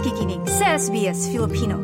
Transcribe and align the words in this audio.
nakikinig 0.00 0.40
sa 0.48 0.80
SBS 0.80 1.28
Filipino. 1.28 1.76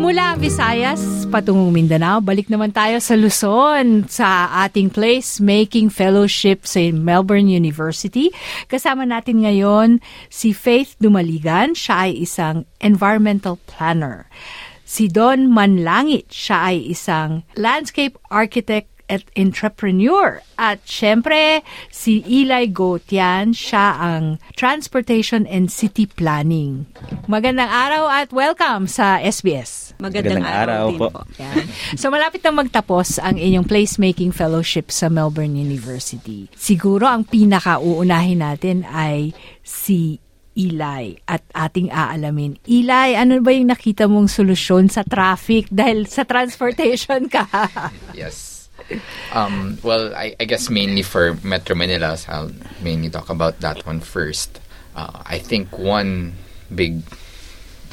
Mula 0.00 0.40
Visayas, 0.40 1.28
patungong 1.28 1.68
Mindanao, 1.68 2.24
balik 2.24 2.48
naman 2.48 2.72
tayo 2.72 2.96
sa 3.04 3.12
Luzon 3.12 4.08
sa 4.08 4.48
ating 4.64 4.88
place 4.88 5.36
making 5.36 5.92
fellowship 5.92 6.64
sa 6.64 6.80
Melbourne 6.96 7.44
University. 7.44 8.32
Kasama 8.72 9.04
natin 9.04 9.44
ngayon 9.44 10.00
si 10.32 10.56
Faith 10.56 10.96
Dumaligan. 10.96 11.76
Siya 11.76 12.08
ay 12.08 12.24
isang 12.24 12.64
environmental 12.80 13.60
planner. 13.68 14.24
Si 14.88 15.12
Don 15.12 15.52
Manlangit, 15.52 16.32
siya 16.32 16.72
ay 16.72 16.88
isang 16.88 17.44
landscape 17.52 18.16
architect 18.32 18.95
at 19.06 19.22
entrepreneur. 19.38 20.42
At 20.58 20.82
syempre, 20.86 21.62
si 21.92 22.22
Eli 22.26 22.70
Gotian, 22.70 23.54
siya 23.54 23.98
ang 23.98 24.42
Transportation 24.58 25.46
and 25.46 25.70
City 25.70 26.06
Planning. 26.06 26.86
Magandang 27.30 27.70
araw 27.70 28.10
at 28.10 28.34
welcome 28.34 28.90
sa 28.90 29.18
SBS. 29.22 29.94
Magandang, 29.96 30.42
Magandang 30.42 30.46
araw, 30.46 30.84
araw 30.90 30.98
po. 30.98 31.08
po. 31.12 31.20
Yan. 31.42 31.64
So 31.96 32.12
malapit 32.12 32.44
na 32.44 32.52
magtapos 32.52 33.22
ang 33.22 33.40
inyong 33.40 33.64
placemaking 33.64 34.32
fellowship 34.34 34.92
sa 34.92 35.08
Melbourne 35.08 35.56
University. 35.56 36.52
Siguro 36.52 37.08
ang 37.08 37.24
pinaka-uunahin 37.24 38.44
natin 38.44 38.84
ay 38.84 39.32
si 39.64 40.20
Eli 40.56 41.20
at 41.28 41.44
ating 41.52 41.92
aalamin. 41.92 42.56
Eli, 42.64 43.12
ano 43.12 43.44
ba 43.44 43.52
yung 43.52 43.68
nakita 43.68 44.08
mong 44.08 44.32
solusyon 44.32 44.88
sa 44.88 45.04
traffic 45.04 45.68
dahil 45.68 46.08
sa 46.08 46.24
transportation 46.24 47.28
ka? 47.28 47.44
yes. 48.16 48.55
Um, 49.32 49.78
well, 49.82 50.14
I, 50.14 50.36
I, 50.38 50.44
guess 50.44 50.70
mainly 50.70 51.02
for 51.02 51.34
Metro 51.42 51.74
Manila, 51.74 52.16
so 52.16 52.32
I'll 52.32 52.52
mainly 52.82 53.10
talk 53.10 53.30
about 53.30 53.60
that 53.60 53.84
one 53.84 54.00
first. 54.00 54.60
Uh, 54.94 55.22
I 55.26 55.38
think 55.38 55.76
one 55.78 56.34
big 56.72 57.02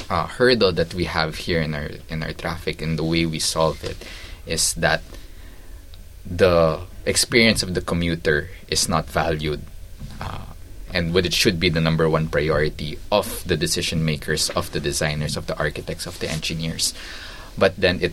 uh, 0.08 0.26
hurdle 0.26 0.72
that 0.72 0.94
we 0.94 1.04
have 1.04 1.36
here 1.36 1.60
in 1.60 1.74
our 1.74 1.90
in 2.08 2.22
our 2.22 2.32
traffic 2.32 2.82
and 2.82 2.98
the 2.98 3.04
way 3.04 3.26
we 3.26 3.38
solve 3.38 3.82
it 3.84 3.96
is 4.46 4.74
that 4.74 5.02
the 6.24 6.80
experience 7.04 7.62
of 7.62 7.74
the 7.74 7.80
commuter 7.80 8.48
is 8.68 8.88
not 8.88 9.06
valued, 9.06 9.62
uh, 10.20 10.46
and 10.92 11.12
what 11.12 11.26
it 11.26 11.34
should 11.34 11.60
be 11.60 11.68
the 11.68 11.80
number 11.80 12.08
one 12.08 12.28
priority 12.28 12.98
of 13.12 13.44
the 13.46 13.56
decision 13.56 14.04
makers, 14.04 14.48
of 14.50 14.72
the 14.72 14.80
designers, 14.80 15.36
of 15.36 15.46
the 15.46 15.56
architects, 15.58 16.06
of 16.06 16.18
the 16.20 16.30
engineers. 16.30 16.94
But 17.58 17.76
then 17.76 18.00
it 18.00 18.12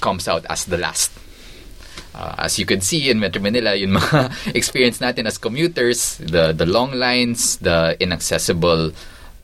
comes 0.00 0.26
out 0.26 0.46
as 0.48 0.64
the 0.64 0.78
last 0.78 1.12
uh, 2.14 2.34
as 2.38 2.58
you 2.58 2.66
can 2.66 2.80
see 2.80 3.10
in 3.10 3.20
Metro 3.20 3.40
Manila, 3.42 3.74
yung 3.74 3.92
mga 3.96 4.32
experience 4.54 4.98
natin 4.98 5.26
as 5.26 5.38
commuters, 5.38 6.18
the, 6.18 6.52
the 6.52 6.66
long 6.66 6.92
lines, 6.92 7.56
the 7.58 7.96
inaccessible 8.00 8.92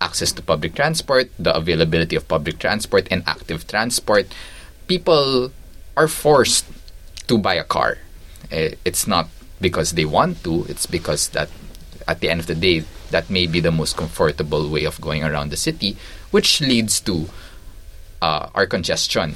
access 0.01 0.33
to 0.33 0.43
public 0.43 0.75
transport, 0.75 1.31
the 1.39 1.55
availability 1.55 2.17
of 2.17 2.29
public 2.29 2.59
transport 2.59 3.09
and 3.11 3.23
active 3.27 3.67
transport, 3.67 4.27
people 4.87 5.51
are 5.97 6.09
forced 6.09 6.67
to 7.27 7.39
buy 7.39 7.55
a 7.55 7.65
car. 7.65 7.99
Eh, 8.51 8.75
it's 8.85 9.07
not 9.07 9.29
because 9.61 9.93
they 9.93 10.05
want 10.05 10.43
to, 10.45 10.65
it's 10.69 10.87
because 10.87 11.29
that 11.31 11.51
at 12.07 12.21
the 12.21 12.31
end 12.31 12.41
of 12.41 12.47
the 12.47 12.55
day, 12.55 12.85
that 13.11 13.29
may 13.29 13.47
be 13.47 13.61
the 13.61 13.73
most 13.73 13.97
comfortable 13.97 14.69
way 14.69 14.85
of 14.85 15.01
going 15.01 15.25
around 15.25 15.51
the 15.51 15.57
city, 15.57 15.97
which 16.31 16.61
leads 16.61 17.01
to 17.01 17.29
uh, 18.23 18.49
our 18.55 18.67
congestion. 18.67 19.35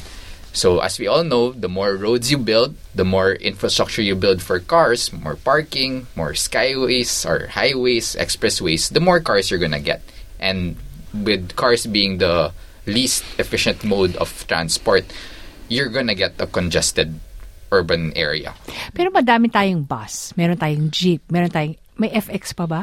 So, 0.53 0.81
as 0.81 0.99
we 0.99 1.09
all 1.09 1.25
know, 1.25 1.53
the 1.53 1.69
more 1.69 1.97
roads 1.97 2.31
you 2.31 2.37
build, 2.37 2.77
the 2.95 3.05
more 3.05 3.33
infrastructure 3.33 4.03
you 4.03 4.15
build 4.15 4.43
for 4.43 4.61
cars, 4.61 5.13
more 5.13 5.37
parking, 5.37 6.07
more 6.15 6.33
skyways 6.33 7.25
or 7.25 7.49
highways, 7.49 8.17
expressways, 8.17 8.93
the 8.93 9.01
more 9.01 9.21
cars 9.21 9.51
you're 9.51 9.61
going 9.61 9.73
to 9.73 9.81
get. 9.81 10.03
And 10.39 10.77
with 11.15 11.57
cars 11.57 11.87
being 11.87 12.19
the 12.19 12.53
least 12.87 13.25
efficient 13.39 13.83
mode 13.85 14.17
of 14.17 14.29
transport, 14.47 15.05
you're 15.69 15.89
going 15.89 16.09
to 16.09 16.15
get 16.15 16.37
a 16.39 16.47
congested 16.47 17.17
urban 17.73 18.13
area. 18.13 18.53
Pero 18.93 19.09
madami 19.09 19.49
tayong 19.49 19.89
bus, 19.89 20.37
meron 20.37 20.61
tayong 20.61 20.93
jeep, 20.93 21.25
meron 21.33 21.49
tayong, 21.49 21.81
may 21.97 22.13
FX 22.13 22.53
pa 22.53 22.69
ba? 22.69 22.83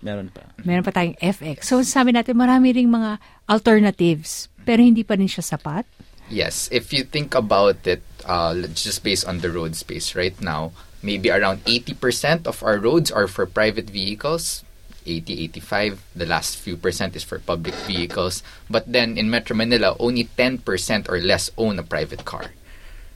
Meron 0.00 0.32
pa. 0.32 0.48
Meron 0.64 0.82
pa 0.82 0.90
tayong 0.96 1.20
FX. 1.20 1.68
So 1.68 1.84
sabi 1.84 2.16
natin, 2.16 2.40
marami 2.40 2.72
ring 2.72 2.88
mga 2.88 3.20
alternatives, 3.44 4.48
pero 4.64 4.80
hindi 4.80 5.04
pa 5.04 5.20
rin 5.20 5.28
siya 5.28 5.44
sapat. 5.44 5.84
Yes, 6.30 6.68
if 6.72 6.92
you 6.92 7.04
think 7.04 7.34
about 7.34 7.86
it, 7.86 8.02
uh, 8.24 8.54
just 8.74 9.04
based 9.04 9.26
on 9.26 9.40
the 9.40 9.50
road 9.50 9.76
space 9.76 10.14
right 10.14 10.38
now, 10.40 10.72
maybe 11.02 11.30
around 11.30 11.64
80% 11.64 12.46
of 12.46 12.62
our 12.62 12.78
roads 12.78 13.10
are 13.10 13.26
for 13.26 13.46
private 13.46 13.90
vehicles. 13.90 14.64
80, 15.04 15.44
85. 15.44 16.04
The 16.14 16.26
last 16.26 16.56
few 16.56 16.76
percent 16.76 17.16
is 17.16 17.24
for 17.24 17.38
public 17.38 17.74
vehicles. 17.90 18.42
But 18.70 18.90
then 18.90 19.18
in 19.18 19.28
Metro 19.28 19.56
Manila, 19.56 19.96
only 19.98 20.30
10% 20.38 21.08
or 21.08 21.18
less 21.18 21.50
own 21.58 21.78
a 21.78 21.82
private 21.82 22.24
car. 22.24 22.52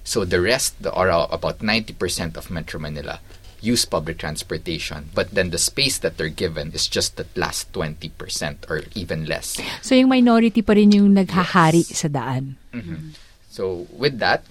So 0.03 0.25
the 0.25 0.41
rest, 0.41 0.75
or 0.85 1.09
about 1.09 1.61
90% 1.61 2.37
of 2.37 2.51
Metro 2.51 2.81
Manila, 2.81 3.21
use 3.67 3.85
public 3.85 4.23
transportation. 4.23 5.11
But 5.13 5.35
then 5.35 5.51
the 5.51 5.59
space 5.59 5.99
that 5.99 6.17
they're 6.17 6.31
given 6.31 6.71
is 6.71 6.87
just 6.87 7.17
the 7.19 7.27
last 7.35 7.73
20% 7.75 8.71
or 8.71 8.87
even 8.95 9.27
less. 9.27 9.59
So 9.83 9.99
yung 9.99 10.09
minority 10.09 10.63
pa 10.63 10.79
rin 10.79 10.95
yung 10.95 11.19
naghahari 11.19 11.83
yes. 11.83 12.07
sa 12.07 12.09
daan. 12.09 12.55
Mm-hmm. 12.71 13.19
So 13.51 13.91
with 13.91 14.23
that, 14.23 14.47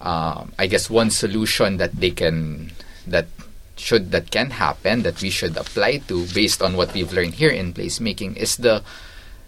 um, 0.00 0.52
I 0.58 0.66
guess 0.66 0.90
one 0.90 1.10
solution 1.10 1.78
that 1.78 1.94
they 1.94 2.10
can 2.10 2.70
that 3.06 3.30
should 3.78 4.10
that 4.10 4.30
can 4.30 4.50
happen 4.58 5.02
that 5.06 5.22
we 5.22 5.30
should 5.30 5.56
apply 5.56 6.02
to 6.10 6.26
based 6.34 6.60
on 6.60 6.74
what 6.74 6.92
we've 6.92 7.12
learned 7.12 7.38
here 7.38 7.50
in 7.50 7.72
placemaking 7.72 8.34
is 8.36 8.58
the 8.58 8.82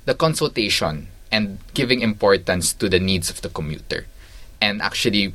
the 0.07 0.15
consultation 0.15 1.11
and 1.31 1.59
giving 1.75 2.01
importance 2.01 2.73
to 2.73 2.89
the 2.89 2.99
needs 2.99 3.31
of 3.31 3.43
the 3.43 3.51
commuter 3.51 4.07
and 4.63 4.81
actually 4.83 5.35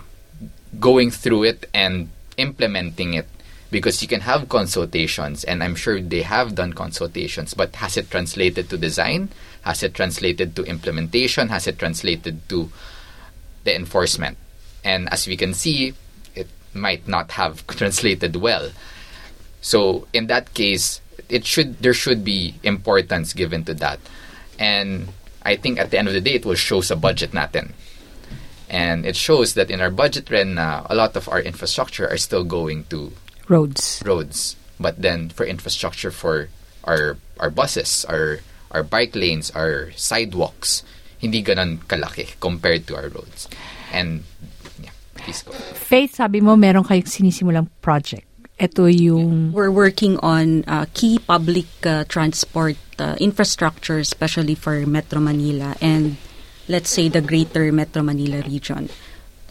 going 0.80 1.12
through 1.12 1.44
it 1.44 1.68
and 1.74 2.10
implementing 2.38 3.14
it 3.14 3.28
because 3.72 4.02
you 4.02 4.08
can 4.08 4.22
have 4.22 4.50
consultations 4.50 5.44
and 5.44 5.64
I'm 5.64 5.76
sure 5.76 6.00
they 6.00 6.22
have 6.22 6.56
done 6.56 6.74
consultations 6.74 7.54
but 7.54 7.76
has 7.78 7.98
it 7.98 8.10
translated 8.10 8.70
to 8.70 8.78
design? 8.78 9.30
Has 9.62 9.84
it 9.84 9.94
translated 9.94 10.56
to 10.56 10.64
implementation? 10.64 11.50
Has 11.50 11.68
it 11.68 11.80
translated 11.80 12.48
to 12.50 12.70
the 13.64 13.76
enforcement? 13.76 14.38
And 14.84 15.10
as 15.12 15.28
we 15.28 15.36
can 15.36 15.54
see 15.54 15.94
it 16.36 16.48
might 16.74 17.08
not 17.08 17.32
have 17.32 17.66
translated 17.80 18.36
well. 18.36 18.72
So 19.62 20.08
in 20.14 20.28
that 20.28 20.54
case 20.54 21.02
it 21.28 21.46
should 21.46 21.80
there 21.80 21.94
should 21.94 22.24
be 22.24 22.56
importance 22.64 23.34
given 23.34 23.66
to 23.66 23.74
that. 23.76 24.00
And 24.60 25.10
I 25.44 25.56
think 25.56 25.80
at 25.80 25.92
the 25.92 25.98
end 25.98 26.08
of 26.08 26.14
the 26.14 26.22
day 26.22 26.36
it 26.36 26.46
will 26.46 26.56
show 26.56 26.82
a 26.90 26.96
budget 26.96 27.32
natin. 27.32 27.74
And 28.70 29.06
it 29.06 29.16
shows 29.16 29.54
that 29.54 29.70
in 29.70 29.80
our 29.80 29.92
budget 29.92 30.32
uh, 30.32 30.84
a 30.90 30.96
lot 30.96 31.16
of 31.16 31.30
our 31.30 31.40
infrastructure 31.40 32.08
are 32.10 32.18
still 32.18 32.44
going 32.44 32.86
to 32.86 33.14
roads. 33.48 34.02
Roads. 34.06 34.56
But 34.80 35.02
then 35.02 35.30
for 35.30 35.46
infrastructure 35.46 36.12
for 36.12 36.50
our 36.84 37.18
our 37.40 37.50
buses, 37.50 38.06
our 38.06 38.40
our 38.72 38.84
bike 38.84 39.16
lanes, 39.16 39.52
our 39.52 39.92
sidewalks, 39.96 40.84
hindi 41.20 41.44
ganun 41.44 41.80
kalaki 41.88 42.36
compared 42.40 42.88
to 42.88 42.96
our 42.96 43.08
roads. 43.10 43.48
And 43.92 44.24
yeah, 44.82 44.92
please 45.16 45.44
go. 45.44 45.54
Faith, 45.74 46.16
sabi 46.16 46.42
mo 46.42 46.56
meron 46.56 46.84
kayong 46.84 47.08
sinisimulang 47.08 47.70
project. 47.82 48.28
Ito 48.56 48.88
yung... 48.88 49.52
We're 49.52 49.72
working 49.72 50.16
on 50.24 50.64
uh, 50.64 50.88
key 50.96 51.20
public 51.20 51.68
uh, 51.84 52.08
transport 52.08 52.80
uh, 53.00 53.20
infrastructure, 53.20 54.00
especially 54.00 54.56
for 54.56 54.80
Metro 54.88 55.20
Manila 55.20 55.76
and 55.84 56.16
let's 56.72 56.90
say 56.90 57.12
the 57.12 57.20
greater 57.20 57.68
Metro 57.72 58.02
Manila 58.02 58.40
region. 58.48 58.88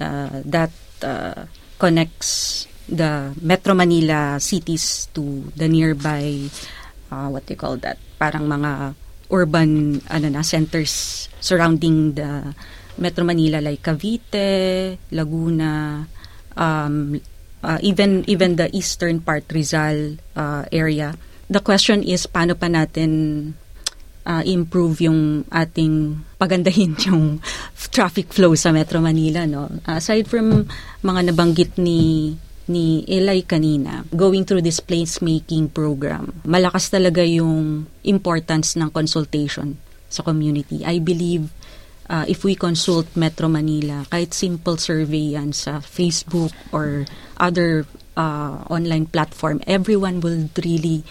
Uh, 0.00 0.41
that 0.44 0.72
uh, 1.05 1.44
connects 1.78 2.66
the 2.89 3.33
Metro 3.41 3.72
Manila 3.72 4.37
cities 4.41 5.08
to 5.17 5.49
the 5.56 5.69
nearby 5.69 6.49
uh, 7.11 7.29
what 7.29 7.47
do 7.47 7.55
you 7.55 7.61
call 7.61 7.76
that 7.81 7.97
parang 8.19 8.49
mga 8.49 8.94
urban 9.32 10.00
ano 10.08 10.29
na 10.29 10.43
centers 10.44 11.26
surrounding 11.41 12.12
the 12.14 12.55
Metro 12.94 13.26
Manila 13.26 13.58
like 13.58 13.82
Cavite, 13.82 14.99
Laguna, 15.11 16.06
um, 16.55 17.19
uh, 17.62 17.79
even 17.82 18.23
even 18.31 18.55
the 18.55 18.70
eastern 18.70 19.19
part 19.19 19.43
Rizal 19.50 20.14
uh, 20.38 20.62
area. 20.70 21.19
The 21.50 21.58
question 21.58 22.06
is 22.06 22.31
paano 22.31 22.55
pa 22.55 22.70
natin 22.70 23.11
uh, 24.23 24.43
improve 24.47 25.03
yung 25.03 25.43
ating 25.50 26.23
pagandahin 26.38 26.94
yung 27.11 27.43
traffic 27.91 28.31
flow 28.31 28.55
sa 28.55 28.70
Metro 28.70 29.03
Manila 29.03 29.43
no. 29.43 29.67
Aside 29.91 30.31
from 30.31 30.70
mga 31.03 31.35
nabanggit 31.35 31.75
ni 31.82 32.32
ni 32.69 33.05
Eli 33.05 33.44
kanina, 33.44 34.08
going 34.16 34.44
through 34.44 34.64
this 34.64 34.81
placemaking 34.81 35.69
program, 35.69 36.32
malakas 36.49 36.88
talaga 36.88 37.20
yung 37.20 37.84
importance 38.05 38.76
ng 38.76 38.88
consultation 38.88 39.76
sa 40.08 40.22
community. 40.25 40.81
I 40.84 41.02
believe 41.02 41.52
uh, 42.08 42.25
if 42.28 42.44
we 42.44 42.55
consult 42.55 43.08
Metro 43.16 43.49
Manila, 43.49 44.06
kahit 44.08 44.32
simple 44.32 44.76
survey 44.76 45.37
yan 45.37 45.52
sa 45.52 45.81
Facebook 45.84 46.52
or 46.72 47.05
other 47.37 47.84
uh, 48.16 48.64
online 48.70 49.06
platform, 49.06 49.60
everyone 49.67 50.20
will 50.20 50.49
really 50.64 51.05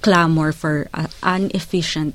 clamor 0.00 0.52
for 0.52 0.88
uh, 0.94 1.08
an 1.22 1.50
efficient 1.52 2.14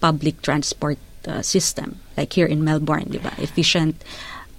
public 0.00 0.40
transport 0.42 1.00
uh, 1.26 1.40
system, 1.40 2.00
like 2.16 2.32
here 2.32 2.46
in 2.46 2.64
Melbourne, 2.64 3.08
di 3.08 3.18
ba? 3.18 3.32
Efficient. 3.40 3.96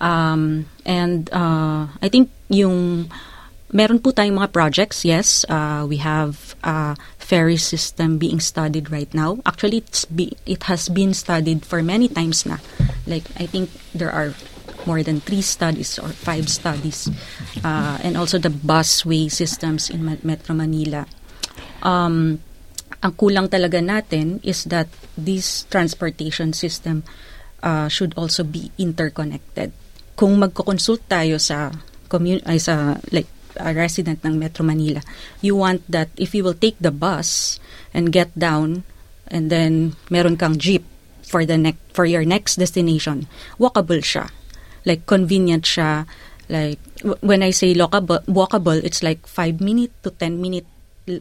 Um, 0.01 0.65
and 0.85 1.29
uh, 1.31 1.87
I 2.01 2.09
think 2.09 2.29
yung 2.49 3.09
meron 3.73 3.99
po 3.99 4.11
tayong 4.11 4.37
mga 4.37 4.51
projects, 4.53 5.05
yes. 5.05 5.45
Uh, 5.49 5.85
we 5.87 5.97
have 5.97 6.55
a 6.63 6.95
ferry 7.17 7.57
system 7.57 8.17
being 8.17 8.39
studied 8.39 8.91
right 8.91 9.11
now. 9.13 9.39
Actually, 9.45 9.81
it's 9.81 10.05
be, 10.05 10.37
it 10.45 10.69
has 10.69 10.89
been 10.89 11.13
studied 11.13 11.65
for 11.65 11.81
many 11.81 12.07
times 12.07 12.45
na. 12.45 12.57
Like, 13.07 13.25
I 13.39 13.45
think 13.45 13.69
there 13.93 14.11
are 14.11 14.33
more 14.85 15.01
than 15.01 15.19
three 15.19 15.41
studies 15.41 15.97
or 15.97 16.09
five 16.09 16.49
studies. 16.49 17.09
Uh, 17.63 17.97
and 18.05 18.17
also 18.17 18.37
the 18.37 18.53
busway 18.53 19.31
systems 19.31 19.89
in 19.89 20.05
Metro 20.21 20.53
Manila. 20.53 21.05
Um, 21.81 22.39
ang 23.01 23.13
kulang 23.17 23.49
talaga 23.49 23.81
natin 23.81 24.41
is 24.45 24.65
that 24.65 24.89
this 25.17 25.65
transportation 25.69 26.53
system 26.53 27.03
uh, 27.61 27.89
should 27.89 28.13
also 28.17 28.45
be 28.45 28.71
interconnected. 28.77 29.73
Kung 30.15 30.39
magko-consult 30.39 31.05
tayo 31.09 31.41
sa 31.41 31.73
commun- 32.07 32.45
ay 32.45 32.61
sa 32.61 32.97
like 33.11 33.27
a 33.57 33.73
resident 33.73 34.23
ng 34.23 34.39
Metro 34.39 34.65
Manila, 34.65 35.01
you 35.41 35.55
want 35.55 35.83
that 35.89 36.09
if 36.17 36.35
you 36.35 36.43
will 36.43 36.57
take 36.57 36.77
the 36.79 36.91
bus 36.91 37.59
and 37.93 38.11
get 38.11 38.31
down 38.37 38.83
and 39.27 39.49
then 39.49 39.95
meron 40.09 40.37
kang 40.37 40.57
jeep 40.57 40.85
for 41.25 41.45
the 41.45 41.57
next 41.57 41.81
for 41.95 42.05
your 42.05 42.23
next 42.23 42.61
destination, 42.61 43.25
walkable 43.57 44.03
siya. 44.03 44.29
Like 44.85 45.09
convenient 45.09 45.65
siya. 45.65 46.05
Like 46.45 46.77
when 47.25 47.41
I 47.41 47.49
say 47.49 47.73
walkable, 47.73 48.21
walkable 48.29 48.77
it's 48.83 49.01
like 49.01 49.25
5 49.25 49.59
minute 49.63 49.91
to 50.05 50.13
10 50.13 50.37
minute 50.37 50.69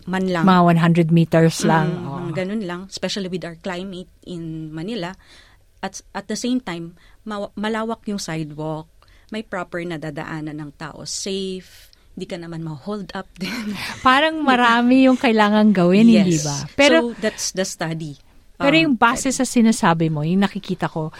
man 0.04 0.28
lang. 0.28 0.44
Mga 0.44 1.08
100 1.08 1.12
meters 1.12 1.64
lang. 1.64 1.92
Mm, 1.92 2.04
mga 2.04 2.32
ganun 2.34 2.62
lang, 2.64 2.80
especially 2.88 3.28
with 3.28 3.44
our 3.44 3.56
climate 3.60 4.08
in 4.24 4.72
Manila. 4.72 5.16
At 5.84 6.00
at 6.16 6.28
the 6.28 6.36
same 6.36 6.60
time, 6.60 6.96
ma- 7.28 7.52
malawak 7.56 8.08
yung 8.08 8.20
sidewalk, 8.20 8.88
may 9.28 9.44
proper 9.44 9.84
na 9.84 10.00
dadaanan 10.00 10.56
ng 10.56 10.72
tao, 10.80 11.04
safe, 11.04 11.92
hindi 12.14 12.24
ka 12.24 12.36
naman 12.36 12.62
ma-hold 12.62 13.10
up 13.12 13.26
din. 13.42 13.74
Parang 14.00 14.38
marami 14.40 15.04
yung 15.04 15.16
kailangan 15.16 15.70
gawin, 15.70 16.06
Yes. 16.06 16.16
hindi 16.16 16.38
ba? 16.40 16.56
Pero 16.72 16.96
so 17.00 17.18
that's 17.18 17.50
the 17.50 17.62
study. 17.62 18.14
Pero 18.54 18.70
Um, 18.70 18.82
yung 18.84 18.94
base 18.94 19.34
sa 19.34 19.42
sinasabi 19.42 20.06
mo, 20.08 20.22
yung 20.22 20.38
nakikita 20.38 20.86
ko, 20.86 21.10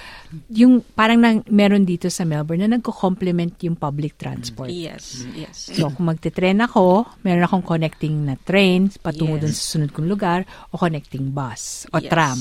yung 0.49 0.79
parang 0.95 1.19
nang, 1.19 1.43
meron 1.51 1.83
dito 1.83 2.07
sa 2.07 2.23
Melbourne 2.23 2.63
na 2.63 2.79
nagko-complement 2.79 3.59
yung 3.61 3.75
public 3.75 4.15
transport. 4.15 4.71
Yes, 4.71 5.27
yes. 5.35 5.67
So, 5.69 5.91
kung 5.91 6.07
magte-train 6.07 6.63
ako, 6.63 7.03
meron 7.21 7.43
akong 7.43 7.67
connecting 7.67 8.23
na 8.23 8.39
train 8.39 8.87
patungo 9.03 9.35
Yes. 9.35 9.43
dun 9.43 9.51
sa 9.53 9.65
sunod 9.69 9.91
kong 9.91 10.07
lugar 10.07 10.41
o 10.71 10.79
connecting 10.79 11.35
bus 11.35 11.91
o 11.91 11.99
Yes. 11.99 12.07
tram. 12.07 12.39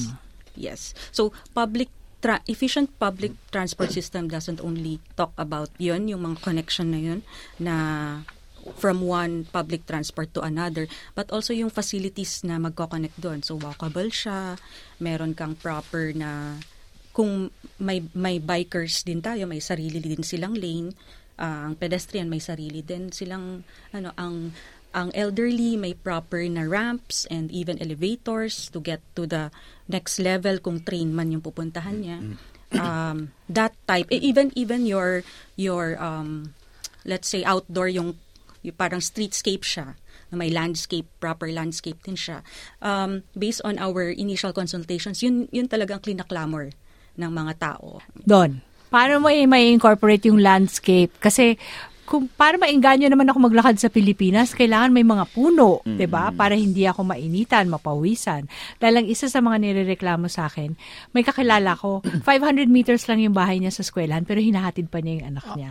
Yes. 0.54 0.82
So 1.10 1.34
public 1.50 1.90
tra- 2.22 2.46
efficient 2.46 2.94
public 2.96 3.34
transport 3.50 3.90
system 3.90 4.30
doesn't 4.30 4.62
only 4.62 5.02
talk 5.14 5.34
about 5.36 5.74
yun, 5.76 6.06
yung 6.06 6.22
mga 6.22 6.38
connection 6.40 6.94
na 6.94 7.02
yun 7.02 7.20
na 7.58 7.74
from 8.80 9.04
one 9.04 9.44
public 9.52 9.84
transport 9.84 10.32
to 10.34 10.42
another, 10.42 10.88
but 11.16 11.28
also 11.32 11.52
yung 11.52 11.70
facilities 11.70 12.44
na 12.48 12.60
magko-connect 12.60 13.18
doon. 13.20 13.44
So 13.44 13.60
walkable 13.60 14.08
siya, 14.10 14.56
meron 15.04 15.36
kang 15.36 15.60
proper 15.60 16.16
na 16.16 16.60
kung 17.14 17.54
may 17.78 18.02
may 18.18 18.42
bikers 18.42 19.06
din 19.06 19.22
tayo, 19.22 19.46
may 19.46 19.62
sarili 19.62 20.02
din 20.02 20.26
silang 20.26 20.58
lane, 20.58 20.96
ah, 21.38 21.70
ang 21.70 21.76
pedestrian 21.78 22.32
may 22.32 22.42
sarili 22.42 22.82
din 22.82 23.14
silang 23.14 23.62
ano 23.94 24.10
ang 24.18 24.56
ang 24.94 25.10
elderly 25.18 25.74
may 25.74 25.98
proper 25.98 26.46
na 26.46 26.64
ramps 26.70 27.26
and 27.34 27.50
even 27.50 27.82
elevators 27.82 28.70
to 28.70 28.78
get 28.78 29.02
to 29.18 29.26
the 29.26 29.50
next 29.90 30.22
level 30.22 30.62
kung 30.62 30.86
train 30.86 31.10
man 31.10 31.34
yung 31.34 31.42
pupuntahan 31.42 31.98
niya. 31.98 32.18
Um, 32.74 33.30
that 33.50 33.78
type, 33.86 34.10
eh, 34.10 34.22
even 34.22 34.50
even 34.58 34.86
your 34.86 35.22
your 35.58 35.94
um, 36.02 36.58
let's 37.06 37.30
say 37.30 37.44
outdoor 37.44 37.90
yung, 37.90 38.18
yung 38.64 38.76
parang 38.80 39.04
streetscape 39.04 39.62
siya 39.62 40.00
na 40.32 40.36
may 40.40 40.50
landscape, 40.50 41.06
proper 41.20 41.52
landscape 41.52 42.00
din 42.02 42.18
siya. 42.18 42.42
Um, 42.82 43.28
based 43.38 43.62
on 43.62 43.78
our 43.78 44.10
initial 44.10 44.56
consultations, 44.56 45.22
yun 45.22 45.46
yun 45.54 45.70
talagang 45.70 46.02
clinaklamor 46.02 46.74
ng 47.20 47.32
mga 47.32 47.54
tao. 47.62 48.02
Doon. 48.26 48.64
Paano 48.90 49.22
mo 49.22 49.30
i- 49.30 49.50
may 49.50 49.70
incorporate 49.70 50.26
yung 50.30 50.42
landscape? 50.42 51.14
Kasi 51.22 51.58
kung 52.14 52.30
para 52.30 52.62
maingganyo 52.62 53.10
naman 53.10 53.26
ako 53.26 53.50
maglakad 53.50 53.82
sa 53.82 53.90
Pilipinas, 53.90 54.54
kailangan 54.54 54.94
may 54.94 55.02
mga 55.02 55.26
puno, 55.34 55.82
'di 55.82 56.06
ba? 56.06 56.30
Para 56.30 56.54
hindi 56.54 56.86
ako 56.86 57.10
mainitan, 57.10 57.66
mapawisan. 57.74 58.46
Dahil 58.78 59.02
ang 59.02 59.08
isa 59.10 59.26
sa 59.26 59.42
mga 59.42 59.58
nirereklamo 59.58 60.30
sa 60.30 60.46
akin, 60.46 60.78
may 61.10 61.26
kakilala 61.26 61.74
ko, 61.74 62.06
500 62.06 62.70
meters 62.70 63.10
lang 63.10 63.18
yung 63.26 63.34
bahay 63.34 63.58
niya 63.58 63.74
sa 63.74 63.82
eskwelahan, 63.82 64.30
pero 64.30 64.38
hinahatid 64.38 64.94
pa 64.94 65.02
niya 65.02 65.26
yung 65.26 65.28
anak 65.34 65.46
niya. 65.58 65.70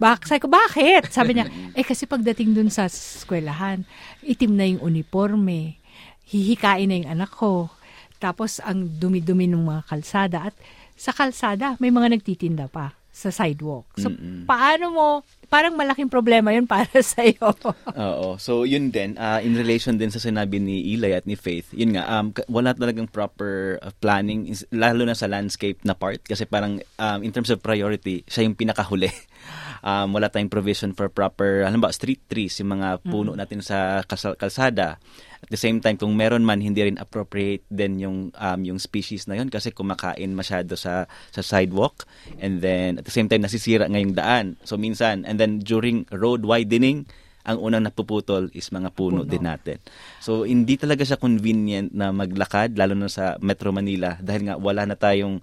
Bak 0.00 0.24
sabi 0.24 0.40
ko, 0.40 0.48
bakit? 0.48 1.12
Sabi 1.12 1.36
niya, 1.36 1.44
eh 1.76 1.84
kasi 1.84 2.08
pagdating 2.08 2.56
dun 2.56 2.72
sa 2.72 2.88
eskwelahan, 2.88 3.84
itim 4.24 4.56
na 4.56 4.64
yung 4.64 4.80
uniforme, 4.80 5.76
hihikain 6.24 6.88
na 6.88 7.04
yung 7.04 7.10
anak 7.20 7.36
ko. 7.36 7.68
Tapos 8.16 8.64
ang 8.64 8.96
dumi-dumi 8.96 9.44
ng 9.44 9.60
mga 9.60 9.92
kalsada 9.92 10.48
at 10.48 10.56
sa 10.96 11.12
kalsada 11.12 11.76
may 11.84 11.92
mga 11.92 12.16
nagtitinda 12.16 12.72
pa 12.72 12.96
sa 13.16 13.32
sidewalk. 13.32 13.88
So 13.96 14.12
paano 14.44 14.92
mo 14.92 15.06
parang 15.46 15.78
malaking 15.78 16.10
problema 16.10 16.50
'yun 16.50 16.66
para 16.66 16.90
sa 17.06 17.22
iyo. 17.22 17.54
Oo. 17.94 18.36
So, 18.36 18.66
yun 18.66 18.90
din, 18.90 19.14
ah, 19.16 19.38
in 19.38 19.54
relation 19.54 19.94
din 19.96 20.10
sa 20.10 20.18
sinabi 20.18 20.58
ni 20.58 20.94
Eli 20.94 21.14
at 21.14 21.24
ni 21.24 21.38
Faith, 21.38 21.70
yun 21.72 21.94
nga, 21.94 22.04
um, 22.18 22.34
wala 22.50 22.74
talagang 22.74 23.06
proper 23.06 23.78
uh, 23.80 23.94
planning, 24.02 24.50
lalo 24.74 25.06
na 25.06 25.14
sa 25.14 25.30
landscape 25.30 25.78
na 25.86 25.94
part, 25.94 26.20
kasi 26.26 26.44
parang 26.44 26.82
um, 26.98 27.18
in 27.22 27.30
terms 27.30 27.48
of 27.48 27.62
priority, 27.62 28.26
siya 28.26 28.44
yung 28.46 28.58
pinakahuli. 28.58 29.10
Um, 29.86 30.18
wala 30.18 30.26
tayong 30.26 30.50
provision 30.50 30.90
for 30.98 31.06
proper, 31.06 31.62
alam 31.62 31.78
ba, 31.78 31.94
street 31.94 32.26
trees, 32.26 32.58
yung 32.58 32.74
mga 32.74 33.06
puno 33.06 33.38
natin 33.38 33.62
sa 33.62 34.02
kasal- 34.02 34.34
kalsada. 34.34 34.98
At 35.38 35.46
the 35.46 35.54
same 35.54 35.78
time, 35.78 35.94
kung 35.94 36.10
meron 36.18 36.42
man, 36.42 36.58
hindi 36.58 36.82
rin 36.82 36.98
appropriate 36.98 37.62
din 37.70 38.02
yung, 38.02 38.34
um, 38.34 38.60
yung 38.66 38.82
species 38.82 39.30
na 39.30 39.38
yun 39.38 39.46
kasi 39.46 39.70
kumakain 39.70 40.34
masyado 40.34 40.74
sa, 40.74 41.06
sa 41.30 41.38
sidewalk. 41.38 42.02
And 42.42 42.58
then, 42.58 42.98
at 42.98 43.06
the 43.06 43.14
same 43.14 43.30
time, 43.30 43.46
nasisira 43.46 43.86
ngayong 43.86 44.18
daan. 44.18 44.58
So, 44.66 44.74
minsan, 44.74 45.22
and 45.22 45.38
then 45.38 45.62
during 45.62 46.10
road 46.10 46.42
widening, 46.42 47.06
ang 47.46 47.62
unang 47.62 47.86
napuputol 47.86 48.50
is 48.58 48.74
mga 48.74 48.90
puno, 48.90 49.22
din 49.22 49.46
natin. 49.46 49.78
So, 50.18 50.42
hindi 50.42 50.74
talaga 50.74 51.06
siya 51.06 51.14
convenient 51.14 51.94
na 51.94 52.10
maglakad, 52.10 52.74
lalo 52.74 52.98
na 52.98 53.06
sa 53.06 53.38
Metro 53.38 53.70
Manila, 53.70 54.18
dahil 54.18 54.50
nga 54.50 54.58
wala 54.58 54.82
na 54.82 54.98
tayong 54.98 55.38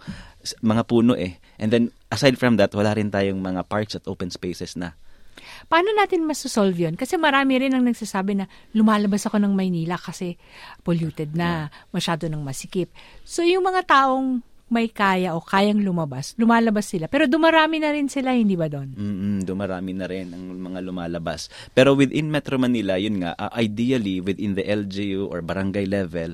mga 0.60 0.84
puno 0.84 1.16
eh. 1.16 1.40
And 1.64 1.72
then, 1.72 1.96
aside 2.12 2.36
from 2.36 2.60
that, 2.60 2.76
wala 2.76 2.92
rin 2.92 3.08
tayong 3.08 3.40
mga 3.40 3.64
parks 3.72 3.96
at 3.96 4.04
open 4.04 4.28
spaces 4.28 4.76
na. 4.76 5.00
Paano 5.72 5.96
natin 5.96 6.28
masosolve 6.28 6.76
'yun? 6.76 7.00
Kasi 7.00 7.16
marami 7.16 7.56
rin 7.56 7.72
ang 7.72 7.88
nagsasabi 7.88 8.36
na 8.36 8.52
lumalabas 8.76 9.24
ako 9.32 9.40
ng 9.40 9.56
Maynila 9.56 9.96
kasi 9.96 10.36
polluted 10.84 11.32
na, 11.40 11.72
masyado 11.96 12.28
nang 12.28 12.44
masikip. 12.44 12.92
So 13.24 13.48
yung 13.48 13.64
mga 13.64 13.88
taong 13.88 14.44
may 14.74 14.90
kaya 14.90 15.38
o 15.38 15.40
kayang 15.40 15.86
lumabas, 15.86 16.34
lumalabas 16.36 16.90
sila. 16.90 17.06
Pero 17.06 17.30
dumarami 17.30 17.78
na 17.78 17.94
rin 17.94 18.10
sila, 18.10 18.34
hindi 18.34 18.58
ba 18.58 18.68
doon? 18.68 18.98
Mm, 18.98 19.40
dumarami 19.46 19.94
na 19.94 20.06
rin 20.10 20.34
ang 20.34 20.44
mga 20.50 20.82
lumalabas. 20.82 21.48
Pero 21.78 21.94
within 21.94 22.34
Metro 22.34 22.58
Manila, 22.58 22.98
yun 22.98 23.22
nga, 23.22 23.38
uh, 23.38 23.54
ideally 23.54 24.18
within 24.18 24.58
the 24.58 24.66
LGU 24.66 25.30
or 25.30 25.46
barangay 25.46 25.86
level, 25.86 26.34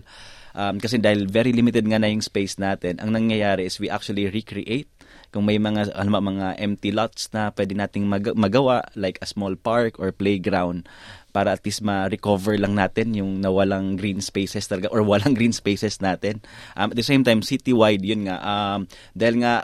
um, 0.56 0.80
kasi 0.80 1.04
dahil 1.04 1.28
very 1.28 1.52
limited 1.52 1.84
nga 1.84 2.00
na 2.00 2.08
yung 2.08 2.24
space 2.24 2.56
natin, 2.56 3.04
ang 3.04 3.12
nangyayari 3.12 3.68
is 3.68 3.76
we 3.76 3.92
actually 3.92 4.32
recreate 4.32 4.88
kung 5.30 5.46
may 5.46 5.62
mga 5.62 5.94
ano 5.94 6.10
mga 6.18 6.58
empty 6.58 6.90
lots 6.90 7.30
na 7.32 7.54
pwede 7.54 7.78
nating 7.78 8.10
mag- 8.10 8.38
magawa 8.38 8.86
like 8.98 9.22
a 9.22 9.28
small 9.30 9.54
park 9.54 9.98
or 10.02 10.10
playground 10.10 10.90
para 11.30 11.54
at 11.54 11.62
least 11.62 11.86
ma-recover 11.86 12.58
lang 12.58 12.74
natin 12.74 13.14
yung 13.14 13.38
nawalang 13.38 13.94
green 13.94 14.18
spaces 14.18 14.66
talaga 14.66 14.90
or 14.90 15.06
walang 15.06 15.36
green 15.40 15.54
spaces 15.54 16.02
natin. 16.02 16.42
Um, 16.74 16.90
at 16.90 16.98
the 16.98 17.06
same 17.06 17.22
time, 17.22 17.46
citywide, 17.46 18.02
yun 18.02 18.26
nga, 18.26 18.42
um, 18.42 18.90
dahil 19.14 19.46
nga 19.46 19.62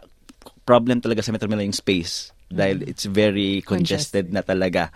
problem 0.61 1.01
talaga 1.01 1.25
sa 1.25 1.33
Metro 1.33 1.49
Manila 1.49 1.65
yung 1.65 1.73
space 1.73 2.29
dahil 2.45 2.85
it's 2.85 3.09
very 3.09 3.65
congested 3.65 4.29
na 4.29 4.45
talaga. 4.45 4.93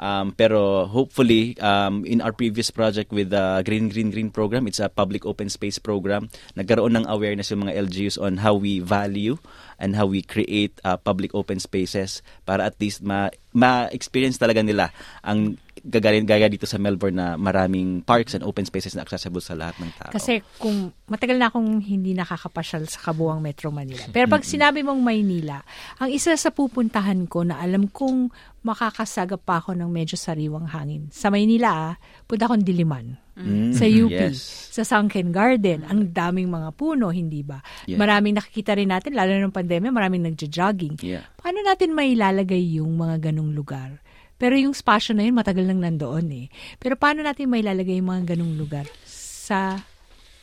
Um, 0.00 0.32
pero 0.32 0.88
hopefully, 0.88 1.60
um, 1.60 2.08
in 2.08 2.24
our 2.24 2.32
previous 2.32 2.72
project 2.72 3.12
with 3.12 3.28
the 3.28 3.60
Green 3.68 3.92
Green 3.92 4.08
Green 4.08 4.32
program, 4.32 4.64
it's 4.64 4.80
a 4.80 4.88
public 4.88 5.28
open 5.28 5.52
space 5.52 5.76
program, 5.76 6.32
nagkaroon 6.56 6.96
ng 6.96 7.04
awareness 7.04 7.52
yung 7.52 7.68
mga 7.68 7.76
LGUs 7.84 8.16
on 8.16 8.40
how 8.40 8.56
we 8.56 8.80
value 8.80 9.36
and 9.76 9.92
how 9.96 10.08
we 10.08 10.24
create 10.24 10.72
uh, 10.88 10.96
public 10.96 11.36
open 11.36 11.60
spaces 11.60 12.24
para 12.48 12.64
at 12.64 12.80
least 12.80 13.04
ma- 13.04 13.32
ma-experience 13.52 14.40
talaga 14.40 14.64
nila 14.64 14.88
ang 15.20 15.60
gagaling 15.80 16.28
gaya 16.28 16.44
dito 16.48 16.68
sa 16.68 16.76
Melbourne 16.76 17.16
na 17.16 17.28
maraming 17.40 18.04
parks 18.04 18.36
and 18.36 18.44
open 18.44 18.68
spaces 18.68 18.92
na 18.92 19.00
accessible 19.00 19.40
sa 19.40 19.56
lahat 19.56 19.80
ng 19.80 19.90
tao. 19.96 20.12
Kasi 20.12 20.44
kung 20.60 20.92
matagal 21.08 21.40
na 21.40 21.48
akong 21.48 21.80
hindi 21.80 22.12
nakakapasyal 22.12 22.84
sa 22.84 23.10
kabuang 23.10 23.40
Metro 23.40 23.72
Manila. 23.72 24.04
Pero 24.12 24.28
pag 24.28 24.44
sinabi 24.44 24.84
mong 24.84 25.00
Maynila, 25.00 25.64
ang 25.96 26.12
isa 26.12 26.36
sa 26.36 26.52
pupuntahan 26.52 27.24
ko 27.32 27.48
na 27.48 27.56
alam 27.64 27.88
kong 27.88 28.28
makakasagap 28.60 29.40
pa 29.40 29.60
ako 29.60 29.72
ng 29.72 29.88
medyo 29.88 30.20
sariwang 30.20 30.68
hangin. 30.68 31.08
Sa 31.08 31.32
Maynila, 31.32 31.70
ah, 31.72 31.94
punta 32.28 32.44
akong 32.44 32.60
Diliman. 32.60 33.16
Mm, 33.40 33.72
sa 33.72 33.88
UP, 33.88 34.12
yes. 34.12 34.68
sa 34.68 34.84
Sunken 34.84 35.32
Garden. 35.32 35.88
Ang 35.88 36.12
daming 36.12 36.52
mga 36.52 36.76
puno, 36.76 37.08
hindi 37.08 37.40
ba? 37.40 37.64
Yeah. 37.88 37.96
Maraming 37.96 38.36
nakikita 38.36 38.76
rin 38.76 38.92
natin, 38.92 39.16
lalo 39.16 39.32
na 39.32 39.48
ng 39.48 39.56
pandemya, 39.56 39.88
maraming 39.88 40.28
nagja-jogging. 40.28 41.00
Yeah. 41.00 41.24
Paano 41.40 41.64
natin 41.64 41.96
may 41.96 42.12
ilalagay 42.12 42.60
yung 42.76 43.00
mga 43.00 43.32
ganong 43.32 43.56
lugar? 43.56 44.04
Pero 44.40 44.56
yung 44.56 44.76
spasyo 44.76 45.16
na 45.16 45.24
yun, 45.24 45.36
matagal 45.36 45.64
nang 45.68 45.80
nandoon 45.80 46.28
eh. 46.32 46.46
Pero 46.80 46.96
paano 47.00 47.20
natin 47.24 47.48
may 47.48 47.64
ilalagay 47.64 48.00
yung 48.00 48.12
mga 48.12 48.36
ganong 48.36 48.56
lugar 48.56 48.88
sa 49.04 49.80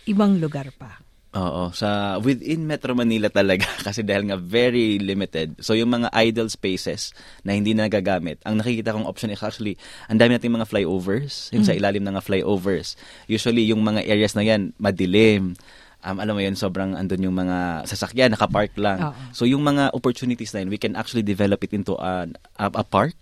ibang 0.09 0.37
lugar 0.41 0.69
pa? 0.73 1.06
Oo, 1.37 1.69
sa 1.69 2.17
within 2.17 2.65
Metro 2.65 2.97
Manila 2.97 3.29
talaga 3.29 3.69
kasi 3.87 4.01
dahil 4.01 4.25
nga 4.25 4.41
very 4.41 4.97
limited. 4.97 5.53
So 5.61 5.77
yung 5.77 5.93
mga 5.93 6.09
idle 6.17 6.49
spaces 6.49 7.13
na 7.45 7.53
hindi 7.53 7.77
na 7.77 7.85
nagagamit, 7.85 8.41
ang 8.41 8.57
nakikita 8.57 8.97
kong 8.97 9.05
option 9.05 9.29
is 9.29 9.45
actually 9.45 9.77
ang 10.09 10.17
dami 10.17 10.33
nating 10.33 10.57
mga 10.57 10.65
flyovers, 10.65 11.53
yung 11.53 11.61
sa 11.61 11.77
ilalim 11.77 12.01
ng 12.01 12.17
mga 12.17 12.25
flyovers. 12.25 12.97
Usually 13.29 13.69
yung 13.69 13.85
mga 13.85 14.09
areas 14.09 14.33
na 14.33 14.41
yan 14.41 14.73
madilim. 14.81 15.53
Um, 16.05 16.21
alam 16.21 16.37
mo 16.37 16.41
yun, 16.45 16.53
sobrang 16.53 16.93
andun 16.93 17.25
yung 17.25 17.33
mga 17.33 17.83
sasakyan, 17.89 18.31
nakapark 18.37 18.71
lang. 18.77 19.01
Oo. 19.01 19.13
So 19.33 19.43
yung 19.49 19.65
mga 19.65 19.91
opportunities 19.97 20.53
na 20.53 20.61
yun, 20.61 20.69
we 20.69 20.77
can 20.77 20.93
actually 20.93 21.25
develop 21.25 21.65
it 21.65 21.73
into 21.73 21.97
a, 21.97 22.29
a, 22.61 22.65
a 22.69 22.85
park 22.85 23.17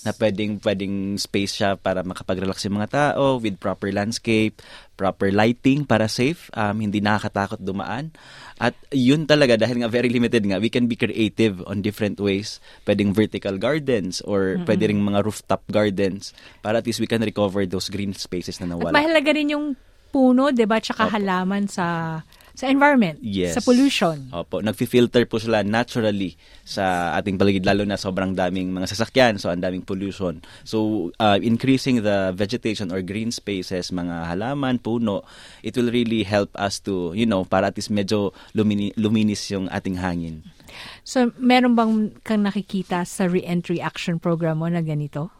na 0.00 0.16
pwedeng, 0.16 0.56
pwedeng 0.64 1.20
space 1.20 1.60
siya 1.60 1.76
para 1.76 2.00
makapag-relax 2.00 2.64
yung 2.64 2.80
mga 2.80 2.88
tao 2.88 3.36
with 3.36 3.60
proper 3.60 3.92
landscape, 3.92 4.62
proper 4.96 5.28
lighting 5.28 5.84
para 5.84 6.08
safe, 6.08 6.48
um, 6.56 6.80
hindi 6.80 7.04
nakakatakot 7.04 7.60
dumaan. 7.60 8.08
At 8.56 8.72
yun 8.88 9.28
talaga, 9.28 9.60
dahil 9.60 9.84
nga 9.84 9.92
very 9.92 10.08
limited 10.08 10.40
nga, 10.48 10.56
we 10.56 10.72
can 10.72 10.88
be 10.88 10.96
creative 10.96 11.60
on 11.68 11.84
different 11.84 12.16
ways. 12.16 12.64
Pwedeng 12.88 13.12
vertical 13.12 13.60
gardens 13.60 14.24
or 14.24 14.56
pwede 14.64 14.88
ring 14.88 15.04
mga 15.04 15.20
rooftop 15.20 15.68
gardens 15.68 16.32
para 16.64 16.80
at 16.80 16.86
least 16.88 17.00
we 17.00 17.10
can 17.10 17.20
recover 17.20 17.68
those 17.68 17.92
green 17.92 18.16
spaces 18.16 18.56
na 18.56 18.70
At 18.70 18.72
nawala. 18.72 18.96
mahalaga 18.96 19.36
rin 19.36 19.52
yung 19.52 19.66
puno, 20.10 20.50
'di 20.50 20.66
ba, 20.66 20.82
tsaka 20.82 21.06
Opo. 21.06 21.14
halaman 21.16 21.70
sa 21.70 22.20
sa 22.50 22.68
environment, 22.68 23.16
Yes. 23.24 23.56
sa 23.56 23.64
pollution. 23.64 24.28
Opo, 24.36 24.60
nagfi-filter 24.60 25.24
po 25.24 25.40
sila 25.40 25.64
naturally 25.64 26.36
sa 26.60 27.16
ating 27.16 27.40
paligid 27.40 27.64
lalo 27.64 27.88
na 27.88 27.96
sobrang 27.96 28.36
daming 28.36 28.68
mga 28.68 28.84
sasakyan, 28.84 29.40
so 29.40 29.48
ang 29.48 29.64
daming 29.64 29.80
pollution. 29.80 30.44
So 30.60 31.08
uh, 31.16 31.40
increasing 31.40 32.04
the 32.04 32.36
vegetation 32.36 32.92
or 32.92 33.00
green 33.00 33.32
spaces, 33.32 33.88
mga 33.88 34.28
halaman, 34.28 34.76
puno, 34.76 35.24
it 35.64 35.72
will 35.72 35.88
really 35.88 36.20
help 36.20 36.52
us 36.52 36.84
to, 36.84 37.16
you 37.16 37.24
know, 37.24 37.48
para 37.48 37.72
at 37.72 37.80
least 37.80 37.88
medyo 37.88 38.36
lumini- 38.52 38.92
luminis 38.92 39.40
yung 39.48 39.64
ating 39.72 39.96
hangin. 39.96 40.44
So, 41.02 41.32
meron 41.40 41.74
bang 41.74 42.12
kang 42.22 42.44
nakikita 42.44 43.02
sa 43.02 43.24
re-entry 43.26 43.80
action 43.80 44.20
program 44.20 44.60
mo 44.60 44.68
na 44.68 44.84
ganito? 44.84 45.32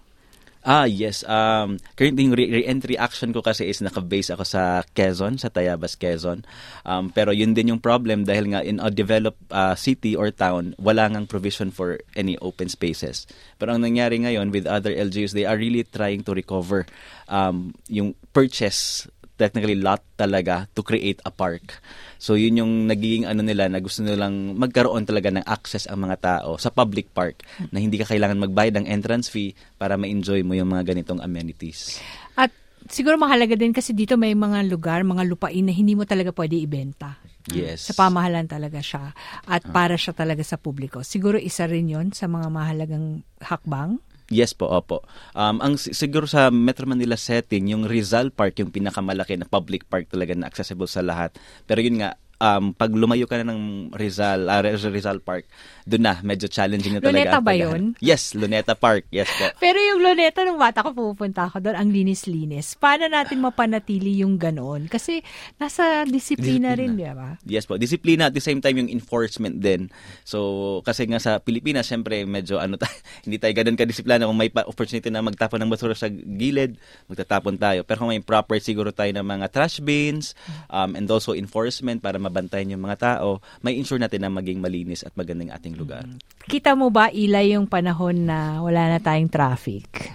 Ah, 0.61 0.85
yes. 0.85 1.25
Um, 1.25 1.81
currently, 1.97 2.29
yung 2.29 2.37
re- 2.37 2.53
re-entry 2.61 2.93
action 3.01 3.33
ko 3.33 3.41
kasi 3.41 3.65
is 3.73 3.81
naka-base 3.81 4.29
ako 4.37 4.45
sa 4.45 4.85
Quezon, 4.93 5.41
sa 5.41 5.49
Tayabas, 5.49 5.97
Quezon. 5.97 6.45
Um, 6.85 7.09
pero 7.09 7.33
yun 7.33 7.57
din 7.57 7.73
yung 7.73 7.81
problem 7.81 8.29
dahil 8.29 8.53
nga 8.53 8.61
in 8.61 8.77
a 8.77 8.93
developed 8.93 9.41
uh, 9.49 9.73
city 9.73 10.13
or 10.13 10.29
town, 10.29 10.77
wala 10.77 11.09
ngang 11.09 11.25
provision 11.25 11.73
for 11.73 11.97
any 12.13 12.37
open 12.45 12.69
spaces. 12.69 13.25
Pero 13.57 13.73
ang 13.73 13.81
nangyari 13.81 14.21
ngayon 14.21 14.53
with 14.53 14.69
other 14.69 14.93
LGUs, 14.93 15.33
they 15.33 15.49
are 15.49 15.57
really 15.57 15.81
trying 15.81 16.21
to 16.29 16.37
recover 16.37 16.85
um, 17.33 17.73
yung 17.89 18.13
purchase 18.37 19.09
technically 19.41 19.81
lot 19.81 20.05
talaga 20.21 20.69
to 20.77 20.85
create 20.85 21.25
a 21.25 21.33
park. 21.33 21.81
So 22.21 22.37
yun 22.37 22.61
yung 22.61 22.73
nagiging 22.85 23.25
ano 23.25 23.41
nila 23.41 23.73
na 23.73 23.81
gusto 23.81 24.05
nilang 24.05 24.61
magkaroon 24.61 25.09
talaga 25.09 25.33
ng 25.33 25.49
access 25.49 25.89
ang 25.89 26.05
mga 26.05 26.17
tao 26.21 26.61
sa 26.61 26.69
public 26.69 27.17
park 27.17 27.41
na 27.73 27.81
hindi 27.81 27.97
ka 27.97 28.13
kailangan 28.13 28.45
magbayad 28.45 28.77
ng 28.77 28.87
entrance 28.93 29.33
fee 29.33 29.57
para 29.81 29.97
ma-enjoy 29.97 30.45
mo 30.45 30.53
yung 30.53 30.69
mga 30.69 30.93
ganitong 30.93 31.25
amenities. 31.25 31.97
At 32.37 32.53
siguro 32.93 33.17
mahalaga 33.17 33.57
din 33.57 33.73
kasi 33.73 33.97
dito 33.97 34.21
may 34.21 34.37
mga 34.37 34.69
lugar, 34.69 35.01
mga 35.01 35.25
lupain 35.25 35.65
na 35.65 35.73
hindi 35.73 35.97
mo 35.97 36.05
talaga 36.05 36.37
pwede 36.37 36.61
ibenta. 36.61 37.17
Yes. 37.49 37.89
Sa 37.89 37.97
pamahalan 37.97 38.45
talaga 38.45 38.85
siya. 38.85 39.17
At 39.49 39.65
para 39.73 39.97
siya 39.97 40.13
talaga 40.13 40.45
sa 40.45 40.61
publiko. 40.61 41.01
Siguro 41.01 41.41
isa 41.41 41.65
rin 41.65 41.89
yon 41.89 42.13
sa 42.13 42.29
mga 42.29 42.53
mahalagang 42.53 43.25
hakbang. 43.41 43.97
Yes 44.31 44.55
po, 44.55 44.71
opo. 44.71 45.03
Um, 45.35 45.59
ang 45.59 45.75
si- 45.75 45.91
siguro 45.91 46.23
sa 46.31 46.55
Metro 46.55 46.87
Manila 46.87 47.19
setting, 47.19 47.67
yung 47.75 47.83
Rizal 47.83 48.31
Park 48.31 48.63
yung 48.63 48.71
pinakamalaki 48.71 49.35
na 49.35 49.43
public 49.51 49.91
park 49.91 50.07
talaga 50.07 50.39
na 50.39 50.47
accessible 50.47 50.87
sa 50.87 51.03
lahat. 51.03 51.35
Pero 51.67 51.83
yun 51.83 51.99
nga, 51.99 52.15
um, 52.41 52.73
pag 52.73 52.91
lumayo 52.91 53.29
ka 53.29 53.39
na 53.39 53.53
ng 53.53 53.93
Rizal, 53.93 54.49
ah, 54.49 54.65
Rizal 54.65 55.21
Park, 55.21 55.47
doon 55.85 56.03
na, 56.09 56.15
medyo 56.25 56.49
challenging 56.49 56.97
na 56.97 57.01
talaga. 57.05 57.37
Luneta 57.37 57.39
ba 57.45 57.53
yun? 57.53 57.93
Yes, 58.01 58.33
Luneta 58.33 58.73
Park. 58.73 59.07
Yes 59.13 59.29
po. 59.37 59.53
Pero 59.65 59.77
yung 59.77 60.01
Luneta, 60.01 60.43
nung 60.43 60.57
bata 60.57 60.81
ko 60.81 60.97
pupunta 60.97 61.47
ako 61.47 61.61
doon, 61.61 61.77
ang 61.77 61.89
linis-linis. 61.93 62.81
Paano 62.81 63.07
natin 63.07 63.45
mapanatili 63.45 64.25
yung 64.25 64.41
ganoon? 64.41 64.89
Kasi 64.89 65.21
nasa 65.61 66.09
disiplina, 66.09 66.73
Disiplina. 66.73 66.79
rin, 66.79 66.91
di 66.97 67.07
ba? 67.13 67.31
Yes 67.45 67.69
po. 67.69 67.77
Disiplina 67.77 68.33
at 68.33 68.35
the 68.35 68.43
same 68.43 68.65
time 68.65 68.81
yung 68.81 68.91
enforcement 68.91 69.61
din. 69.61 69.93
So, 70.25 70.81
kasi 70.87 71.05
nga 71.11 71.21
sa 71.21 71.39
Pilipinas, 71.39 71.91
syempre 71.91 72.25
medyo 72.25 72.57
ano 72.57 72.81
tayo, 72.81 72.97
hindi 73.29 73.37
tayo 73.37 73.53
ganun 73.53 73.77
kadisiplina. 73.77 74.25
Kung 74.25 74.41
may 74.41 74.49
opportunity 74.65 75.13
na 75.13 75.21
magtapon 75.21 75.61
ng 75.61 75.71
basura 75.71 75.93
sa 75.93 76.09
gilid, 76.09 76.81
magtatapon 77.11 77.61
tayo. 77.61 77.85
Pero 77.85 78.07
kung 78.07 78.15
may 78.15 78.25
proper 78.25 78.63
siguro 78.63 78.95
tayo 78.95 79.13
ng 79.13 79.27
mga 79.27 79.47
trash 79.53 79.83
bins 79.85 80.33
um, 80.73 80.97
and 80.97 81.11
also 81.11 81.37
enforcement 81.37 81.99
para 82.01 82.17
mabantayan 82.31 82.73
yung 82.79 82.87
mga 82.87 83.19
tao, 83.19 83.43
may 83.61 83.75
ensure 83.75 83.99
natin 83.99 84.23
na 84.23 84.31
maging 84.31 84.63
malinis 84.63 85.03
at 85.03 85.13
magandang 85.19 85.51
ating 85.51 85.75
lugar. 85.75 86.07
Kita 86.47 86.79
mo 86.79 86.89
ba, 86.89 87.11
Ilay, 87.11 87.59
yung 87.59 87.67
panahon 87.67 88.31
na 88.31 88.63
wala 88.63 88.95
na 88.95 88.99
tayong 89.03 89.29
traffic? 89.29 90.15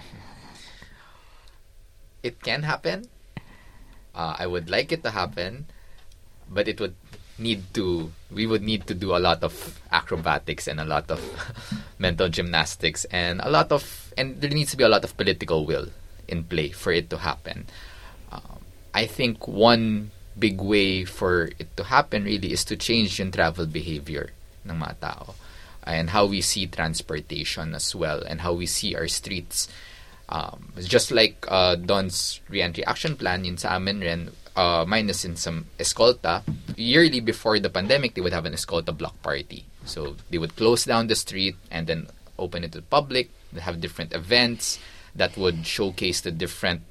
It 2.24 2.40
can 2.40 2.64
happen. 2.64 3.06
Uh, 4.16 4.34
I 4.34 4.48
would 4.48 4.72
like 4.72 4.90
it 4.90 5.04
to 5.04 5.12
happen, 5.12 5.68
but 6.48 6.66
it 6.66 6.80
would 6.80 6.96
need 7.38 7.62
to. 7.76 8.10
We 8.32 8.48
would 8.48 8.64
need 8.64 8.88
to 8.88 8.96
do 8.96 9.14
a 9.14 9.20
lot 9.20 9.44
of 9.44 9.52
acrobatics 9.92 10.66
and 10.66 10.80
a 10.80 10.88
lot 10.88 11.12
of 11.12 11.20
mental 12.00 12.32
gymnastics 12.32 13.04
and 13.12 13.44
a 13.44 13.52
lot 13.52 13.70
of 13.70 13.84
and 14.16 14.40
there 14.40 14.50
needs 14.50 14.72
to 14.72 14.80
be 14.80 14.84
a 14.84 14.88
lot 14.88 15.04
of 15.04 15.12
political 15.20 15.68
will 15.68 15.92
in 16.26 16.44
play 16.44 16.72
for 16.72 16.90
it 16.90 17.12
to 17.12 17.18
happen. 17.20 17.68
Um, 18.32 18.64
I 18.94 19.04
think 19.06 19.46
one 19.46 20.10
big 20.38 20.60
way 20.60 21.04
for 21.04 21.50
it 21.58 21.74
to 21.76 21.84
happen 21.84 22.24
really 22.24 22.52
is 22.52 22.64
to 22.64 22.76
change 22.76 23.18
yung 23.18 23.32
travel 23.32 23.66
behavior 23.66 24.30
ng 24.68 24.76
mga 24.76 24.94
tao 25.00 25.34
and 25.86 26.10
how 26.10 26.26
we 26.26 26.40
see 26.40 26.66
transportation 26.66 27.74
as 27.74 27.94
well 27.94 28.20
and 28.22 28.40
how 28.40 28.52
we 28.52 28.66
see 28.66 28.94
our 28.94 29.08
streets. 29.08 29.68
Um, 30.28 30.72
just 30.82 31.12
like 31.12 31.46
uh, 31.46 31.76
Don's 31.76 32.40
re-entry 32.48 32.84
action 32.84 33.16
plan 33.16 33.46
in 33.46 33.56
sa 33.56 33.78
amin 33.78 34.00
rin, 34.00 34.30
uh, 34.56 34.84
minus 34.86 35.24
in 35.24 35.36
some 35.36 35.66
escolta, 35.78 36.42
yearly 36.74 37.20
before 37.20 37.60
the 37.60 37.70
pandemic, 37.70 38.14
they 38.14 38.20
would 38.20 38.34
have 38.34 38.44
an 38.44 38.52
escolta 38.52 38.90
block 38.90 39.14
party. 39.22 39.64
So 39.86 40.16
they 40.30 40.38
would 40.38 40.56
close 40.56 40.84
down 40.84 41.06
the 41.06 41.14
street 41.14 41.54
and 41.70 41.86
then 41.86 42.08
open 42.38 42.64
it 42.64 42.72
to 42.72 42.78
the 42.78 42.90
public, 42.90 43.30
they 43.52 43.60
have 43.60 43.80
different 43.80 44.12
events 44.12 44.78
that 45.14 45.36
would 45.36 45.66
showcase 45.66 46.20
the 46.20 46.30
different 46.30 46.82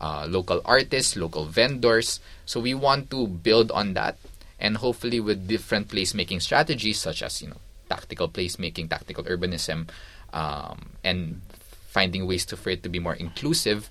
uh, 0.00 0.26
local 0.28 0.60
artists, 0.64 1.16
local 1.16 1.44
vendors. 1.44 2.20
So 2.46 2.60
we 2.60 2.74
want 2.74 3.10
to 3.10 3.26
build 3.26 3.70
on 3.70 3.94
that, 3.94 4.16
and 4.58 4.78
hopefully 4.78 5.20
with 5.20 5.48
different 5.48 5.88
placemaking 5.88 6.42
strategies 6.42 6.98
such 6.98 7.22
as 7.22 7.42
you 7.42 7.48
know 7.48 7.60
tactical 7.88 8.28
placemaking, 8.28 8.90
tactical 8.90 9.24
urbanism, 9.24 9.88
um, 10.32 10.90
and 11.02 11.42
finding 11.88 12.26
ways 12.26 12.44
to 12.46 12.56
for 12.56 12.70
it 12.70 12.82
to 12.82 12.88
be 12.88 12.98
more 12.98 13.14
inclusive, 13.14 13.90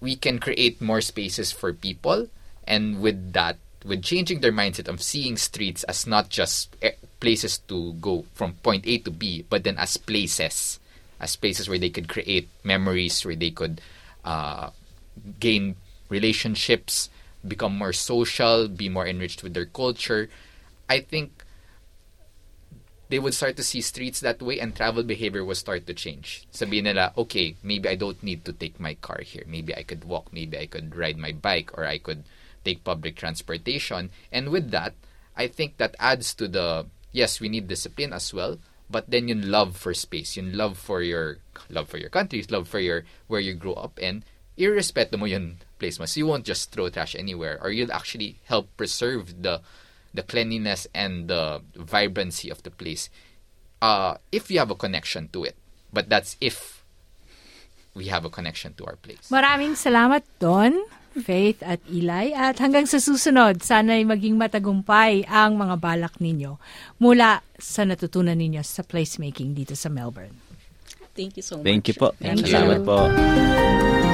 we 0.00 0.14
can 0.14 0.38
create 0.38 0.80
more 0.80 1.00
spaces 1.00 1.50
for 1.50 1.72
people, 1.72 2.28
and 2.68 3.00
with 3.00 3.32
that, 3.32 3.56
with 3.84 4.02
changing 4.02 4.40
their 4.40 4.52
mindset 4.52 4.88
of 4.88 5.02
seeing 5.02 5.36
streets 5.36 5.82
as 5.84 6.06
not 6.06 6.28
just 6.28 6.76
eh, 6.82 6.92
places 7.20 7.58
to 7.58 7.94
go 7.94 8.24
from 8.34 8.54
point 8.62 8.86
A 8.86 8.98
to 8.98 9.10
B, 9.10 9.44
but 9.48 9.64
then 9.64 9.78
as 9.78 9.96
places, 9.96 10.78
as 11.18 11.36
places 11.36 11.68
where 11.68 11.78
they 11.78 11.90
could 11.90 12.08
create 12.08 12.48
memories, 12.62 13.24
where 13.24 13.36
they 13.36 13.50
could 13.50 13.80
uh, 14.24 14.70
gain 15.40 15.76
relationships, 16.08 17.10
become 17.46 17.76
more 17.76 17.92
social, 17.92 18.68
be 18.68 18.88
more 18.88 19.06
enriched 19.06 19.42
with 19.42 19.54
their 19.54 19.66
culture. 19.66 20.28
I 20.88 21.00
think 21.00 21.44
they 23.08 23.18
would 23.18 23.34
start 23.34 23.56
to 23.56 23.62
see 23.62 23.80
streets 23.80 24.20
that 24.20 24.40
way 24.40 24.58
and 24.58 24.74
travel 24.74 25.02
behavior 25.02 25.44
will 25.44 25.54
start 25.54 25.86
to 25.86 25.94
change. 25.94 26.48
Sabihin 26.52 26.84
nila, 26.84 27.12
okay, 27.16 27.56
maybe 27.62 27.88
I 27.88 27.94
don't 27.94 28.20
need 28.22 28.44
to 28.44 28.52
take 28.52 28.80
my 28.80 28.94
car 28.94 29.20
here. 29.22 29.44
Maybe 29.46 29.76
I 29.76 29.82
could 29.82 30.04
walk, 30.04 30.32
maybe 30.32 30.58
I 30.58 30.66
could 30.66 30.96
ride 30.96 31.18
my 31.18 31.32
bike 31.32 31.76
or 31.76 31.84
I 31.84 31.98
could 31.98 32.24
take 32.64 32.82
public 32.82 33.16
transportation. 33.16 34.10
And 34.32 34.48
with 34.48 34.70
that, 34.70 34.94
I 35.36 35.48
think 35.48 35.76
that 35.76 35.96
adds 36.00 36.32
to 36.34 36.48
the 36.48 36.86
yes, 37.12 37.40
we 37.40 37.48
need 37.48 37.68
discipline 37.68 38.12
as 38.12 38.34
well, 38.34 38.58
but 38.90 39.08
then 39.08 39.28
yung 39.28 39.46
love 39.48 39.76
for 39.76 39.94
space, 39.94 40.36
yung 40.36 40.52
love 40.52 40.76
for 40.76 41.00
your 41.00 41.38
love 41.70 41.88
for 41.88 41.98
your 41.98 42.10
country, 42.10 42.42
love 42.50 42.68
for 42.68 42.80
your 42.80 43.04
where 43.28 43.40
you 43.40 43.54
grew 43.54 43.74
up 43.74 43.98
in, 44.00 44.24
irrespeto 44.56 45.18
mo 45.18 45.26
yung 45.26 45.58
place 45.78 45.98
mo. 45.98 46.06
So 46.06 46.18
you 46.22 46.26
won't 46.26 46.46
just 46.46 46.70
throw 46.70 46.88
trash 46.88 47.14
anywhere 47.14 47.58
or 47.62 47.70
you'll 47.70 47.92
actually 47.92 48.38
help 48.46 48.70
preserve 48.76 49.42
the 49.42 49.60
the 50.14 50.22
cleanliness 50.22 50.86
and 50.94 51.26
the 51.26 51.60
vibrancy 51.74 52.46
of 52.48 52.62
the 52.62 52.70
place 52.70 53.10
uh, 53.82 54.14
if 54.30 54.48
you 54.50 54.62
have 54.62 54.70
a 54.70 54.78
connection 54.78 55.28
to 55.34 55.44
it. 55.44 55.58
But 55.92 56.08
that's 56.08 56.38
if 56.40 56.82
we 57.94 58.10
have 58.10 58.24
a 58.24 58.30
connection 58.30 58.74
to 58.78 58.86
our 58.86 58.98
place. 58.98 59.30
Maraming 59.30 59.78
salamat, 59.78 60.26
Don, 60.42 60.74
Faith 61.14 61.62
at 61.62 61.78
Eli. 61.86 62.34
At 62.34 62.58
hanggang 62.58 62.90
sa 62.90 62.98
susunod, 62.98 63.62
sana'y 63.62 64.02
maging 64.02 64.34
matagumpay 64.34 65.22
ang 65.30 65.54
mga 65.54 65.78
balak 65.78 66.18
ninyo 66.18 66.58
mula 66.98 67.38
sa 67.54 67.86
natutunan 67.86 68.34
ninyo 68.34 68.66
sa 68.66 68.82
placemaking 68.82 69.54
dito 69.54 69.78
sa 69.78 69.86
Melbourne. 69.86 70.34
Thank 71.14 71.38
you 71.38 71.46
so 71.46 71.62
much. 71.62 71.66
Thank 71.70 71.86
you 71.86 71.94
po. 71.94 72.10
Thank 72.18 72.42
you. 72.42 72.50
Salamat 72.50 72.82
po. 72.82 74.13